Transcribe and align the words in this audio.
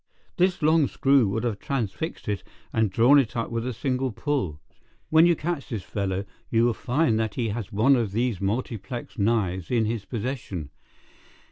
This 0.37 0.63
long 0.63 0.87
screw 0.87 1.27
would 1.27 1.43
have 1.43 1.59
transfixed 1.59 2.27
it 2.27 2.43
and 2.73 2.89
drawn 2.89 3.19
it 3.19 3.37
up 3.37 3.51
with 3.51 3.67
a 3.67 3.71
single 3.71 4.11
pull. 4.11 4.59
When 5.11 5.27
you 5.27 5.35
catch 5.35 5.69
this 5.69 5.83
fellow, 5.83 6.25
you 6.49 6.65
will 6.65 6.73
find 6.73 7.19
that 7.19 7.35
he 7.35 7.49
has 7.49 7.71
one 7.71 7.95
of 7.95 8.11
these 8.11 8.41
multiplex 8.41 9.19
knives 9.19 9.69
in 9.69 9.85
his 9.85 10.05
possession." 10.05 10.71